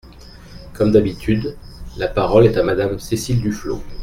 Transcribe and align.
Comme 0.73 0.91
d’habitude! 0.91 1.55
La 1.97 2.07
parole 2.07 2.47
est 2.47 2.57
à 2.57 2.63
Madame 2.63 2.97
Cécile 2.97 3.39
Duflot. 3.39 3.83